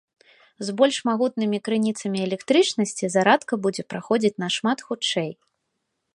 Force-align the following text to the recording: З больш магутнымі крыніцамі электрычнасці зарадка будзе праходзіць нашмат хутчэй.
З 0.69 0.73
больш 0.79 0.95
магутнымі 1.09 1.59
крыніцамі 1.67 2.19
электрычнасці 2.29 3.05
зарадка 3.17 3.53
будзе 3.67 3.83
праходзіць 3.95 4.35
нашмат 4.47 4.77
хутчэй. 4.91 5.31